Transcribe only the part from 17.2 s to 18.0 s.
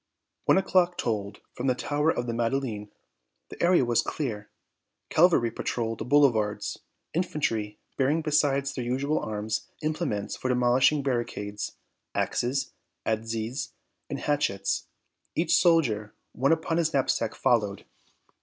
followed.